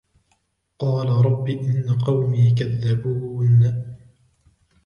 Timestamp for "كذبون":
2.51-3.83